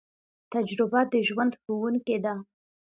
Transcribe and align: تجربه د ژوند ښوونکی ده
تجربه 0.53 1.01
د 1.11 1.13
ژوند 1.27 1.53
ښوونکی 1.61 2.17
ده 2.23 2.35